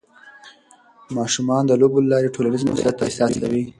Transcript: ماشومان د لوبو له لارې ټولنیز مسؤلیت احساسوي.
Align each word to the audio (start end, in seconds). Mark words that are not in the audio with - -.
ماشومان 1.17 1.63
د 1.67 1.71
لوبو 1.81 1.97
له 2.03 2.09
لارې 2.11 2.33
ټولنیز 2.35 2.61
مسؤلیت 2.69 2.97
احساسوي. 3.01 3.63